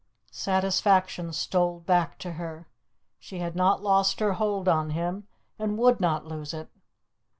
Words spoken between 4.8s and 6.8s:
him, would not lose it.